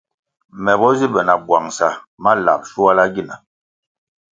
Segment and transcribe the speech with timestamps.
[0.63, 1.87] Me bo zi be na bwangʼsa
[2.23, 3.35] ma lab shuala gina.